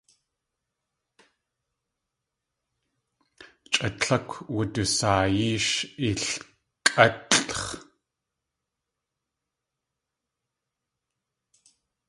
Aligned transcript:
Chʼa 3.71 3.87
tlákw 3.99 4.31
wudusaayí 4.53 5.49
sh 5.67 5.73
ilkʼátlʼx̲. 6.07 7.65